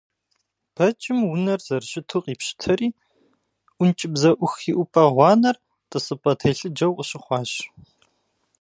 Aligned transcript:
Бэджым 0.75 1.19
унэр 1.31 1.59
зэрыщыту 1.65 2.23
къипщытэри, 2.23 2.87
ӀункӀыбзэӀух 3.77 4.53
иӀупӀэ 4.71 5.03
гъуанэр 5.13 5.55
тӀысыпӀэ 5.89 6.33
телъыджэу 6.39 6.95
къыщыхъуащ. 6.97 7.51